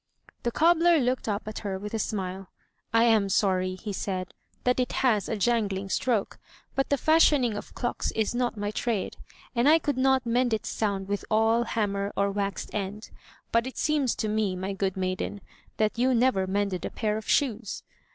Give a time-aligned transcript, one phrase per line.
[0.41, 2.49] The cobbler looked up at her with a smile.
[2.91, 6.39] "I am sorry,'* he said, "that it has a jangling stroke,
[6.73, 9.17] but the fashioning of clocks is not my trade,
[9.55, 13.11] and I could not mend its sound with awl, hammer, or waxed end.
[13.51, 15.39] But it seems to me, my good maiden,
[15.77, 17.83] that you never mended a pair of shoes."